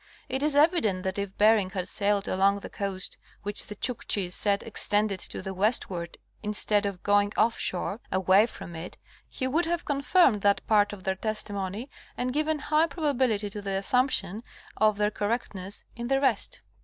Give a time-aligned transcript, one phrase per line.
[0.27, 4.63] It is evident that if Bering had sailed along the coast which the Chukchis said
[4.63, 8.97] extended to the westward, instead of going off shore, away from it,
[9.29, 11.87] he would have confirmed that part of their testimony,
[12.17, 14.41] and given high probability to the assumption
[14.75, 16.61] of their correctness in the rest.